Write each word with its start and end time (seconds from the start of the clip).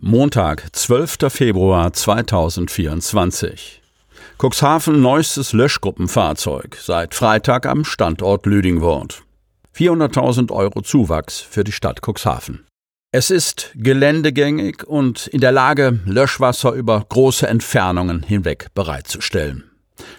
Montag, 0.00 0.76
12. 0.76 1.16
Februar 1.30 1.94
2024. 1.94 3.80
Cuxhaven 4.36 5.00
neuestes 5.00 5.54
Löschgruppenfahrzeug, 5.54 6.76
seit 6.78 7.14
Freitag 7.14 7.64
am 7.64 7.86
Standort 7.86 8.44
Lüdingwort. 8.44 9.22
400.000 9.78 10.50
Euro 10.50 10.82
Zuwachs 10.82 11.38
für 11.38 11.62
die 11.62 11.70
Stadt 11.70 12.00
Cuxhaven. 12.04 12.66
Es 13.12 13.30
ist 13.30 13.70
geländegängig 13.76 14.84
und 14.84 15.28
in 15.28 15.40
der 15.40 15.52
Lage, 15.52 16.00
Löschwasser 16.04 16.72
über 16.72 17.06
große 17.08 17.46
Entfernungen 17.46 18.24
hinweg 18.24 18.66
bereitzustellen. 18.74 19.70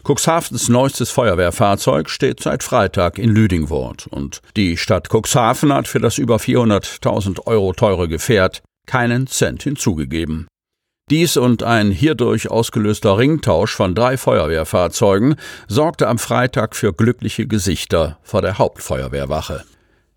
Cuxhavens 0.04 0.70
neuestes 0.70 1.12
Feuerwehrfahrzeug 1.12 2.10
steht 2.10 2.42
seit 2.42 2.64
Freitag 2.64 3.18
in 3.18 3.30
Lüdingwort 3.30 4.08
und 4.08 4.42
die 4.56 4.78
Stadt 4.78 5.10
Cuxhaven 5.10 5.74
hat 5.74 5.90
für 5.90 6.00
das 6.00 6.18
über 6.18 6.38
400.000 6.38 7.46
Euro 7.46 7.74
teure 7.74 8.08
Gefährt 8.08 8.62
keinen 8.88 9.28
Cent 9.28 9.64
hinzugegeben. 9.64 10.48
Dies 11.10 11.38
und 11.38 11.64
ein 11.64 11.90
hierdurch 11.90 12.52
ausgelöster 12.52 13.18
Ringtausch 13.18 13.76
von 13.76 13.96
drei 13.96 14.16
Feuerwehrfahrzeugen 14.16 15.36
sorgte 15.68 16.08
am 16.08 16.20
Freitag 16.20 16.76
für 16.76 16.94
glückliche 16.94 17.48
Gesichter 17.48 18.20
vor 18.22 18.44
der 18.44 18.60
Hauptfeuerwehrwache. 18.60 19.64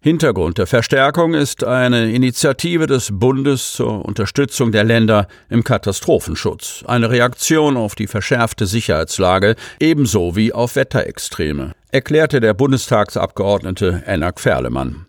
Hintergrund 0.01 0.59
der 0.59 0.67
Verstärkung 0.67 1.33
ist 1.33 1.65
eine 1.65 2.13
Initiative 2.13 2.87
des 2.87 3.09
Bundes 3.13 3.73
zur 3.73 4.05
Unterstützung 4.05 4.73
der 4.73 4.85
Länder 4.85 5.29
im 5.49 5.65
Katastrophenschutz, 5.65 6.83
eine 6.87 7.09
Reaktion 7.09 7.77
auf 7.77 7.95
die 7.95 8.09
verschärfte 8.09 8.67
Sicherheitslage 8.67 9.55
ebenso 9.79 10.37
wie 10.37 10.53
auf 10.53 10.77
Wetterextreme, 10.77 11.73
erklärte 11.91 12.41
der 12.41 12.53
Bundestagsabgeordnete 12.53 14.03
Enak 14.05 14.41
Ferlemann. 14.41 15.07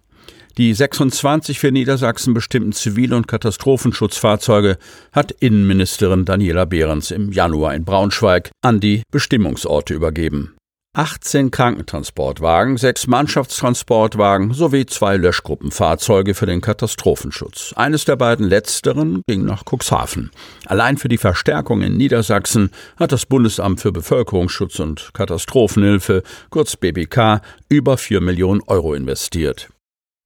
Die 0.57 0.71
26 0.71 1.57
für 1.57 1.71
Niedersachsen 1.71 2.35
bestimmten 2.35 2.73
Zivil- 2.73 3.15
und 3.15 3.27
Katastrophenschutzfahrzeuge 3.27 4.77
hat 5.11 5.31
Innenministerin 5.31 6.25
Daniela 6.25 6.65
Behrens 6.65 7.09
im 7.09 7.31
Januar 7.31 7.73
in 7.73 7.85
Braunschweig 7.85 8.51
an 8.61 8.79
die 8.79 9.01
Bestimmungsorte 9.11 9.95
übergeben. 9.95 10.55
18 10.95 11.49
Krankentransportwagen, 11.49 12.77
sechs 12.77 13.07
Mannschaftstransportwagen 13.07 14.53
sowie 14.53 14.85
zwei 14.85 15.17
Löschgruppenfahrzeuge 15.17 16.35
für 16.35 16.45
den 16.45 16.61
Katastrophenschutz. 16.61 17.73
Eines 17.75 18.05
der 18.05 18.15
beiden 18.15 18.47
letzteren 18.47 19.23
ging 19.27 19.43
nach 19.45 19.63
Cuxhaven. 19.65 20.29
Allein 20.67 20.97
für 20.97 21.09
die 21.09 21.17
Verstärkung 21.17 21.81
in 21.81 21.97
Niedersachsen 21.97 22.69
hat 22.97 23.11
das 23.11 23.25
Bundesamt 23.25 23.81
für 23.81 23.91
Bevölkerungsschutz 23.91 24.79
und 24.79 25.09
Katastrophenhilfe, 25.13 26.21
kurz 26.51 26.75
BBK, 26.75 27.41
über 27.69 27.97
vier 27.97 28.21
Millionen 28.21 28.61
Euro 28.67 28.93
investiert. 28.93 29.72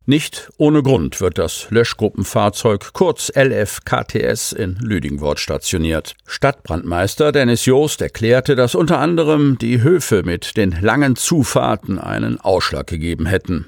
Nicht 0.09 0.49
ohne 0.55 0.83
Grund 0.83 1.19
wird 1.19 1.37
das 1.37 1.67
Löschgruppenfahrzeug 1.69 2.93
kurz 2.93 3.29
LFKTS 3.35 4.53
in 4.53 4.77
Lüdingwort 4.79 5.37
stationiert. 5.37 6.15
Stadtbrandmeister 6.25 7.33
Dennis 7.33 7.65
Joost 7.65 8.01
erklärte, 8.01 8.55
dass 8.55 8.73
unter 8.73 8.99
anderem 8.99 9.57
die 9.57 9.81
Höfe 9.81 10.23
mit 10.23 10.55
den 10.55 10.71
langen 10.79 11.17
Zufahrten 11.17 11.99
einen 11.99 12.39
Ausschlag 12.39 12.87
gegeben 12.87 13.25
hätten. 13.25 13.67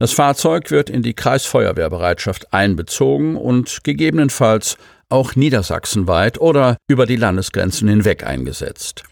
Das 0.00 0.12
Fahrzeug 0.12 0.72
wird 0.72 0.90
in 0.90 1.02
die 1.02 1.14
Kreisfeuerwehrbereitschaft 1.14 2.52
einbezogen 2.52 3.36
und 3.36 3.84
gegebenenfalls 3.84 4.78
auch 5.08 5.36
niedersachsenweit 5.36 6.40
oder 6.40 6.78
über 6.88 7.06
die 7.06 7.14
Landesgrenzen 7.14 7.88
hinweg 7.88 8.26
eingesetzt. 8.26 9.04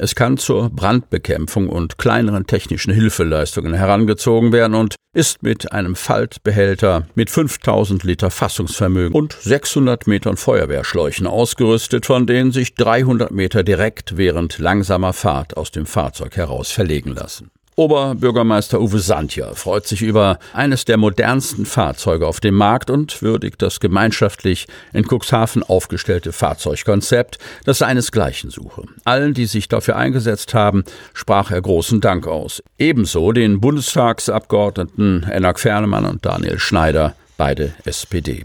Es 0.00 0.14
kann 0.14 0.38
zur 0.38 0.70
Brandbekämpfung 0.70 1.68
und 1.68 1.98
kleineren 1.98 2.46
technischen 2.46 2.92
Hilfeleistungen 2.92 3.74
herangezogen 3.74 4.52
werden 4.52 4.74
und 4.74 4.94
ist 5.12 5.42
mit 5.42 5.72
einem 5.72 5.96
Faltbehälter 5.96 7.08
mit 7.16 7.30
5000 7.30 8.04
Liter 8.04 8.30
Fassungsvermögen 8.30 9.12
und 9.12 9.32
600 9.32 10.06
Metern 10.06 10.36
Feuerwehrschläuchen 10.36 11.26
ausgerüstet, 11.26 12.06
von 12.06 12.28
denen 12.28 12.52
sich 12.52 12.76
300 12.76 13.32
Meter 13.32 13.64
direkt 13.64 14.16
während 14.16 14.58
langsamer 14.58 15.12
Fahrt 15.12 15.56
aus 15.56 15.72
dem 15.72 15.86
Fahrzeug 15.86 16.36
heraus 16.36 16.70
verlegen 16.70 17.10
lassen. 17.10 17.50
Oberbürgermeister 17.78 18.80
Uwe 18.80 18.98
Sandja 18.98 19.54
freut 19.54 19.86
sich 19.86 20.02
über 20.02 20.40
eines 20.52 20.84
der 20.84 20.96
modernsten 20.96 21.64
Fahrzeuge 21.64 22.26
auf 22.26 22.40
dem 22.40 22.56
Markt 22.56 22.90
und 22.90 23.22
würdigt 23.22 23.62
das 23.62 23.78
gemeinschaftlich 23.78 24.66
in 24.92 25.04
Cuxhaven 25.04 25.62
aufgestellte 25.62 26.32
Fahrzeugkonzept, 26.32 27.38
das 27.64 27.78
seinesgleichen 27.78 28.50
suche. 28.50 28.82
Allen, 29.04 29.32
die 29.32 29.46
sich 29.46 29.68
dafür 29.68 29.94
eingesetzt 29.94 30.54
haben, 30.54 30.82
sprach 31.14 31.52
er 31.52 31.62
großen 31.62 32.00
Dank 32.00 32.26
aus. 32.26 32.64
Ebenso 32.80 33.30
den 33.30 33.60
Bundestagsabgeordneten 33.60 35.22
Enak 35.30 35.60
Fernemann 35.60 36.04
und 36.04 36.26
Daniel 36.26 36.58
Schneider 36.58 37.14
beide 37.36 37.74
SPD. 37.84 38.44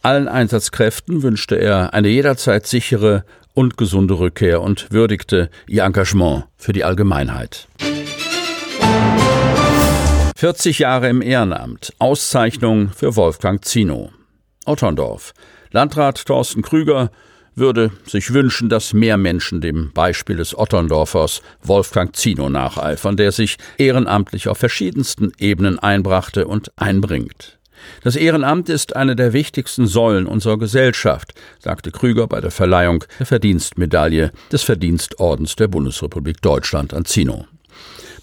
Allen 0.00 0.26
Einsatzkräften 0.26 1.22
wünschte 1.22 1.56
er 1.56 1.92
eine 1.92 2.08
jederzeit 2.08 2.66
sichere 2.66 3.26
und 3.52 3.76
gesunde 3.76 4.18
Rückkehr 4.18 4.62
und 4.62 4.90
würdigte 4.90 5.50
ihr 5.66 5.84
Engagement 5.84 6.44
für 6.56 6.72
die 6.72 6.84
Allgemeinheit. 6.84 7.68
40 10.40 10.78
Jahre 10.78 11.10
im 11.10 11.20
Ehrenamt. 11.20 11.92
Auszeichnung 11.98 12.88
für 12.96 13.14
Wolfgang 13.14 13.62
Zino. 13.62 14.10
Otterndorf. 14.64 15.34
Landrat 15.70 16.24
Thorsten 16.24 16.62
Krüger 16.62 17.10
würde 17.54 17.90
sich 18.06 18.32
wünschen, 18.32 18.70
dass 18.70 18.94
mehr 18.94 19.18
Menschen 19.18 19.60
dem 19.60 19.92
Beispiel 19.92 20.36
des 20.36 20.56
Otterndorfers 20.56 21.42
Wolfgang 21.62 22.16
Zino 22.16 22.48
nacheifern, 22.48 23.18
der 23.18 23.32
sich 23.32 23.58
ehrenamtlich 23.76 24.48
auf 24.48 24.56
verschiedensten 24.56 25.30
Ebenen 25.38 25.78
einbrachte 25.78 26.46
und 26.46 26.72
einbringt. 26.74 27.58
Das 28.02 28.16
Ehrenamt 28.16 28.70
ist 28.70 28.96
eine 28.96 29.16
der 29.16 29.34
wichtigsten 29.34 29.86
Säulen 29.86 30.24
unserer 30.24 30.56
Gesellschaft, 30.58 31.34
sagte 31.58 31.90
Krüger 31.90 32.26
bei 32.28 32.40
der 32.40 32.50
Verleihung 32.50 33.04
der 33.18 33.26
Verdienstmedaille 33.26 34.32
des 34.50 34.62
Verdienstordens 34.62 35.56
der 35.56 35.68
Bundesrepublik 35.68 36.40
Deutschland 36.40 36.94
an 36.94 37.04
Zino. 37.04 37.44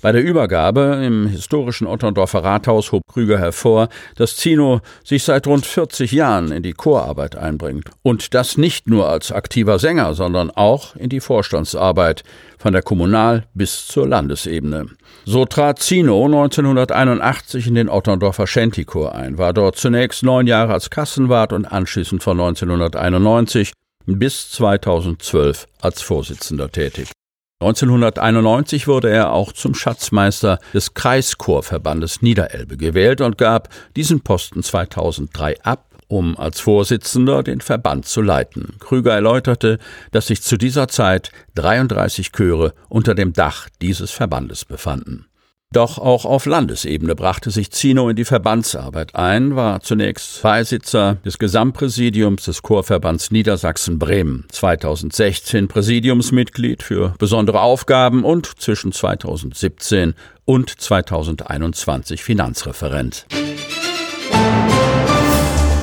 Bei 0.01 0.11
der 0.11 0.23
Übergabe 0.23 1.01
im 1.03 1.27
historischen 1.27 1.87
Otterndorfer 1.87 2.43
Rathaus 2.43 2.91
hob 2.91 3.01
Krüger 3.11 3.39
hervor, 3.39 3.89
dass 4.15 4.35
Zino 4.35 4.81
sich 5.03 5.23
seit 5.23 5.47
rund 5.47 5.65
40 5.65 6.11
Jahren 6.11 6.51
in 6.51 6.61
die 6.61 6.73
Chorarbeit 6.73 7.35
einbringt. 7.35 7.89
Und 8.03 8.33
das 8.33 8.57
nicht 8.57 8.87
nur 8.87 9.09
als 9.09 9.31
aktiver 9.31 9.79
Sänger, 9.79 10.13
sondern 10.13 10.51
auch 10.51 10.95
in 10.95 11.09
die 11.09 11.19
Vorstandsarbeit, 11.19 12.23
von 12.59 12.73
der 12.73 12.81
Kommunal- 12.81 13.45
bis 13.53 13.87
zur 13.87 14.07
Landesebene. 14.07 14.87
So 15.25 15.45
trat 15.45 15.79
Zino 15.79 16.25
1981 16.25 17.67
in 17.67 17.75
den 17.75 17.89
Otterndorfer 17.89 18.47
Schentichor 18.47 19.15
ein, 19.15 19.37
war 19.37 19.53
dort 19.53 19.77
zunächst 19.77 20.23
neun 20.23 20.47
Jahre 20.47 20.73
als 20.73 20.89
Kassenwart 20.89 21.53
und 21.53 21.65
anschließend 21.65 22.23
von 22.23 22.39
1991 22.39 23.73
bis 24.05 24.51
2012 24.51 25.67
als 25.81 26.01
Vorsitzender 26.01 26.71
tätig. 26.71 27.11
1991 27.59 28.87
wurde 28.87 29.09
er 29.09 29.31
auch 29.31 29.51
zum 29.51 29.73
Schatzmeister 29.73 30.59
des 30.75 30.93
Kreischorverbandes 30.93 32.21
Niederelbe 32.21 32.77
gewählt 32.77 33.19
und 33.19 33.39
gab 33.39 33.69
diesen 33.95 34.21
Posten 34.21 34.61
2003 34.61 35.63
ab, 35.63 35.87
um 36.07 36.37
als 36.37 36.59
Vorsitzender 36.59 37.41
den 37.41 37.61
Verband 37.61 38.05
zu 38.05 38.21
leiten. 38.21 38.75
Krüger 38.77 39.15
erläuterte, 39.15 39.79
dass 40.11 40.27
sich 40.27 40.43
zu 40.43 40.57
dieser 40.57 40.87
Zeit 40.87 41.31
33 41.55 42.31
Chöre 42.31 42.75
unter 42.89 43.15
dem 43.15 43.33
Dach 43.33 43.69
dieses 43.81 44.11
Verbandes 44.11 44.63
befanden. 44.63 45.25
Doch 45.73 45.97
auch 45.97 46.23
auf 46.23 46.45
Landesebene 46.45 47.13
brachte 47.13 47.51
sich 47.51 47.71
Zino 47.71 48.07
in 48.07 48.15
die 48.15 48.23
Verbandsarbeit 48.23 49.15
ein, 49.15 49.57
war 49.57 49.81
zunächst 49.81 50.41
Beisitzer 50.41 51.15
des 51.25 51.39
Gesamtpräsidiums 51.39 52.45
des 52.45 52.61
Chorverbands 52.61 53.31
Niedersachsen-Bremen, 53.31 54.45
2016 54.49 55.67
Präsidiumsmitglied 55.67 56.83
für 56.83 57.15
besondere 57.19 57.59
Aufgaben 57.59 58.23
und 58.23 58.45
zwischen 58.61 58.93
2017 58.93 60.13
und 60.45 60.69
2021 60.69 62.23
Finanzreferent. 62.23 63.25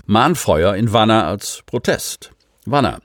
Mahnfeuer 0.07 0.77
in 0.77 0.95
Wanner 0.95 1.27
als 1.27 1.63
Protest. 1.67 2.34
Wanner. 2.67 2.99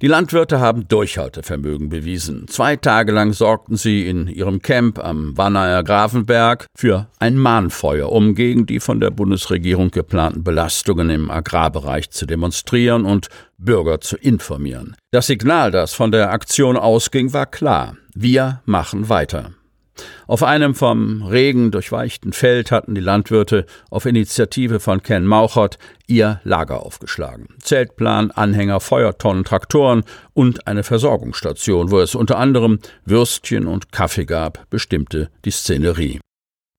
Die 0.00 0.06
Landwirte 0.06 0.60
haben 0.60 0.88
Durchhaltevermögen 0.88 1.88
bewiesen. 1.88 2.48
Zwei 2.48 2.76
Tage 2.76 3.12
lang 3.12 3.32
sorgten 3.32 3.76
sie 3.76 4.08
in 4.08 4.26
ihrem 4.26 4.60
Camp 4.62 4.98
am 4.98 5.36
Wannaer 5.36 5.84
Grafenberg 5.84 6.66
für 6.76 7.06
ein 7.18 7.36
Mahnfeuer, 7.36 8.10
um 8.10 8.34
gegen 8.34 8.66
die 8.66 8.80
von 8.80 9.00
der 9.00 9.10
Bundesregierung 9.10 9.90
geplanten 9.90 10.42
Belastungen 10.42 11.10
im 11.10 11.30
Agrarbereich 11.30 12.10
zu 12.10 12.26
demonstrieren 12.26 13.04
und 13.04 13.28
Bürger 13.58 14.00
zu 14.00 14.16
informieren. 14.16 14.96
Das 15.12 15.28
Signal, 15.28 15.70
das 15.70 15.94
von 15.94 16.10
der 16.10 16.32
Aktion 16.32 16.76
ausging, 16.76 17.32
war 17.32 17.46
klar. 17.46 17.96
Wir 18.14 18.60
machen 18.66 19.08
weiter. 19.08 19.52
Auf 20.26 20.42
einem 20.42 20.74
vom 20.74 21.22
Regen 21.22 21.70
durchweichten 21.70 22.32
Feld 22.32 22.70
hatten 22.70 22.94
die 22.94 23.00
Landwirte 23.00 23.66
auf 23.90 24.06
Initiative 24.06 24.80
von 24.80 25.02
Ken 25.02 25.26
Mauchert 25.26 25.78
ihr 26.06 26.40
Lager 26.44 26.84
aufgeschlagen. 26.84 27.48
Zeltplan, 27.60 28.30
Anhänger, 28.30 28.80
Feuertonnen, 28.80 29.44
Traktoren 29.44 30.04
und 30.34 30.66
eine 30.66 30.82
Versorgungsstation, 30.82 31.90
wo 31.90 32.00
es 32.00 32.14
unter 32.14 32.38
anderem 32.38 32.78
Würstchen 33.04 33.66
und 33.66 33.92
Kaffee 33.92 34.26
gab, 34.26 34.68
bestimmte 34.70 35.30
die 35.44 35.50
Szenerie. 35.50 36.20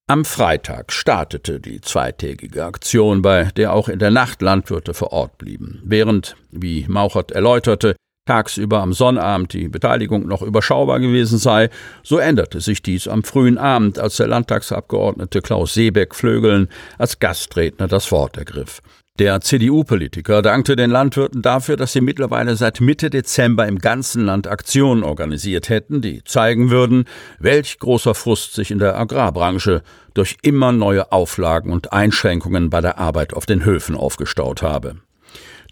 Am 0.07 0.25
Freitag 0.25 0.91
startete 0.91 1.61
die 1.61 1.79
zweitägige 1.79 2.65
Aktion, 2.65 3.21
bei 3.21 3.45
der 3.55 3.71
auch 3.71 3.87
in 3.87 3.99
der 3.99 4.11
Nacht 4.11 4.41
Landwirte 4.41 4.93
vor 4.93 5.13
Ort 5.13 5.37
blieben. 5.37 5.81
Während, 5.85 6.35
wie 6.51 6.85
Mauchert 6.89 7.31
erläuterte, 7.31 7.95
tagsüber 8.25 8.81
am 8.81 8.93
Sonnabend 8.93 9.53
die 9.53 9.67
Beteiligung 9.67 10.27
noch 10.27 10.41
überschaubar 10.41 10.99
gewesen 10.99 11.37
sei, 11.37 11.69
so 12.03 12.17
änderte 12.17 12.61
sich 12.61 12.81
dies 12.81 13.07
am 13.07 13.23
frühen 13.23 13.57
Abend, 13.57 13.99
als 13.99 14.17
der 14.17 14.27
Landtagsabgeordnete 14.27 15.41
Klaus 15.41 15.73
Seebeck-Flögeln 15.73 16.69
als 16.97 17.19
Gastredner 17.19 17.87
das 17.87 18.11
Wort 18.11 18.37
ergriff. 18.37 18.81
Der 19.19 19.41
CDU-Politiker 19.41 20.41
dankte 20.41 20.75
den 20.75 20.89
Landwirten 20.89 21.43
dafür, 21.43 21.77
dass 21.77 21.93
sie 21.93 22.01
mittlerweile 22.01 22.55
seit 22.55 22.81
Mitte 22.81 23.11
Dezember 23.11 23.67
im 23.67 23.77
ganzen 23.77 24.25
Land 24.25 24.47
Aktionen 24.47 25.03
organisiert 25.03 25.69
hätten, 25.69 26.01
die 26.01 26.23
zeigen 26.23 26.71
würden, 26.71 27.05
welch 27.37 27.77
großer 27.77 28.15
Frust 28.15 28.55
sich 28.55 28.71
in 28.71 28.79
der 28.79 28.97
Agrarbranche 28.97 29.83
durch 30.15 30.37
immer 30.41 30.71
neue 30.71 31.11
Auflagen 31.11 31.71
und 31.71 31.93
Einschränkungen 31.93 32.71
bei 32.71 32.81
der 32.81 32.97
Arbeit 32.97 33.35
auf 33.35 33.45
den 33.45 33.65
Höfen 33.65 33.95
aufgestaut 33.95 34.63
habe. 34.63 34.95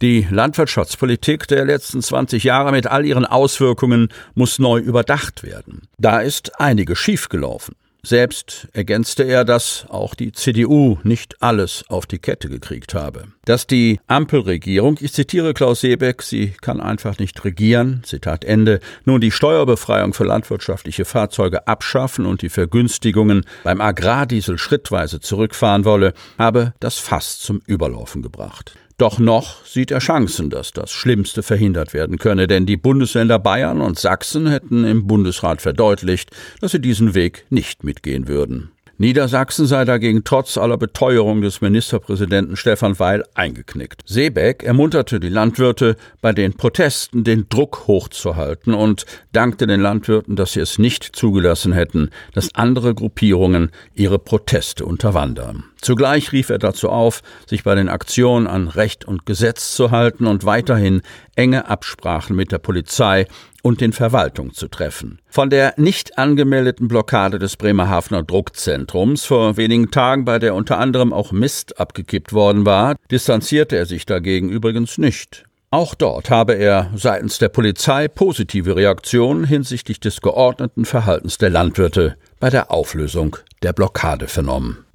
Die 0.02 0.26
Landwirtschaftspolitik 0.28 1.48
der 1.48 1.64
letzten 1.64 2.02
20 2.02 2.44
Jahre 2.44 2.72
mit 2.72 2.88
all 2.88 3.06
ihren 3.06 3.24
Auswirkungen 3.24 4.10
muss 4.34 4.58
neu 4.58 4.80
überdacht 4.80 5.44
werden. 5.44 5.84
Da 6.00 6.22
ist 6.22 6.60
einiges 6.60 6.98
schiefgelaufen. 6.98 7.76
Selbst 8.04 8.68
ergänzte 8.74 9.22
er, 9.22 9.46
dass 9.46 9.86
auch 9.90 10.16
die 10.16 10.32
CDU 10.32 10.98
nicht 11.04 11.44
alles 11.44 11.84
auf 11.88 12.08
die 12.08 12.18
Kette 12.18 12.50
gekriegt 12.50 12.96
habe. 12.96 13.26
Dass 13.46 13.68
die 13.68 14.00
Ampelregierung, 14.08 14.98
ich 15.00 15.14
zitiere 15.14 15.54
Klaus 15.54 15.82
Seebeck, 15.82 16.24
sie 16.24 16.56
kann 16.62 16.82
einfach 16.82 17.20
nicht 17.20 17.46
regieren, 17.46 18.02
Zitat 18.04 18.44
Ende, 18.44 18.80
nun 19.06 19.22
die 19.22 19.30
Steuerbefreiung 19.30 20.16
für 20.16 20.24
landwirtschaftliche 20.24 21.06
Fahrzeuge 21.06 21.68
abschaffen 21.68 22.26
und 22.26 22.42
die 22.42 22.50
Vergünstigungen 22.50 23.46
beim 23.64 23.82
Agrardiesel 23.82 24.58
schrittweise 24.58 25.20
zurückfahren 25.20 25.86
wolle, 25.86 26.16
habe 26.40 26.74
das 26.80 26.98
Fass 26.98 27.38
zum 27.38 27.62
Überlaufen 27.68 28.24
gebracht. 28.24 28.74
Doch 29.02 29.18
noch 29.18 29.66
sieht 29.66 29.90
er 29.90 29.98
Chancen, 29.98 30.52
dass 30.52 30.74
das 30.74 30.92
Schlimmste 30.92 31.42
verhindert 31.42 31.92
werden 31.96 32.20
könne, 32.20 32.46
denn 32.46 32.68
die 32.68 32.78
Bundesländer 32.78 33.40
Bayern 33.40 33.82
und 33.82 33.98
Sachsen 33.98 34.46
hätten 34.46 34.84
im 34.84 35.08
Bundesrat 35.08 35.60
verdeutlicht, 35.60 36.30
dass 36.60 36.74
sie 36.74 36.82
diesen 36.82 37.16
Weg 37.16 37.48
nicht 37.50 37.84
mitgehen 37.84 38.28
würden. 38.28 38.70
Niedersachsen 39.02 39.66
sei 39.66 39.84
dagegen 39.84 40.24
trotz 40.24 40.60
aller 40.60 40.78
Beteuerung 40.78 41.42
des 41.42 41.60
Ministerpräsidenten 41.60 42.56
Stefan 42.56 43.00
Weil 43.00 43.24
eingeknickt. 43.34 44.04
Seebeck 44.06 44.62
ermunterte 44.62 45.20
die 45.20 45.28
Landwirte, 45.28 45.96
bei 46.22 46.34
den 46.34 46.54
Protesten 46.54 47.24
den 47.24 47.50
Druck 47.50 47.88
hochzuhalten 47.88 48.76
und 48.76 49.08
dankte 49.32 49.66
den 49.66 49.82
Landwirten, 49.82 50.36
dass 50.36 50.54
sie 50.54 50.60
es 50.60 50.78
nicht 50.78 51.16
zugelassen 51.16 51.74
hätten, 51.74 52.12
dass 52.36 52.54
andere 52.54 52.94
Gruppierungen 52.94 53.72
ihre 53.96 54.20
Proteste 54.20 54.86
unterwandern. 54.86 55.64
Zugleich 55.82 56.32
rief 56.32 56.52
er 56.52 56.60
dazu 56.60 56.90
auf, 56.90 57.24
sich 57.48 57.64
bei 57.64 57.74
den 57.74 57.90
Aktionen 57.90 58.46
an 58.46 58.68
Recht 58.68 59.04
und 59.04 59.26
Gesetz 59.26 59.74
zu 59.74 59.90
halten 59.90 60.28
und 60.28 60.46
weiterhin 60.46 61.02
enge 61.36 61.68
Absprachen 61.68 62.36
mit 62.36 62.52
der 62.52 62.60
Polizei 62.60 63.26
und 63.62 63.82
den 63.82 63.94
Verwaltungen 63.94 64.54
zu 64.54 64.68
treffen. 64.68 65.20
Von 65.28 65.50
der 65.50 65.74
nicht 65.78 66.18
angemeldeten 66.18 66.88
Blockade 66.88 67.40
des 67.40 67.58
Bremerhavener 67.58 68.24
Druckzentrums 68.24 69.26
vor 69.26 69.58
wenigen 69.58 69.92
Tagen, 69.92 70.26
bei 70.26 70.40
der 70.40 70.56
unter 70.56 70.78
anderem 70.78 71.14
auch 71.14 71.32
Mist 71.32 71.80
abgekippt 71.80 72.34
worden 72.34 72.66
war, 72.66 72.96
distanzierte 73.10 73.76
er 73.76 73.86
sich 73.86 74.06
dagegen 74.06 74.50
übrigens 74.50 74.98
nicht. 74.98 75.46
Auch 75.74 75.96
dort 75.96 76.30
habe 76.30 76.56
er 76.56 76.92
seitens 76.96 77.38
der 77.38 77.48
Polizei 77.48 78.10
positive 78.10 78.76
Reaktionen 78.76 79.46
hinsichtlich 79.46 80.02
des 80.02 80.20
geordneten 80.20 80.84
Verhaltens 80.84 81.38
der 81.38 81.50
Landwirte 81.50 82.18
bei 82.42 82.50
der 82.50 82.72
Auflösung 82.72 83.38
der 83.64 83.72
Blockade 83.72 84.28
vernommen. 84.28 84.86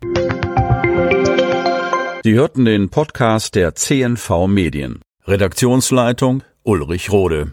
Sie 2.25 2.35
hörten 2.35 2.67
den 2.67 2.91
Podcast 2.91 3.55
der 3.55 3.75
CNV 3.75 4.49
Medien. 4.49 5.01
Redaktionsleitung 5.27 6.43
Ulrich 6.63 7.11
Rode. 7.11 7.53